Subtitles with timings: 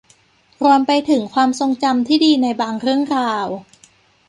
[0.63, 3.47] รวมไปถึงความทรงจำที่ดีในบางเรื่องราว